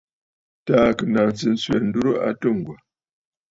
[0.65, 2.75] Taà kɨ naŋsə swɛ̌ ndurə a atû Ŋgwà.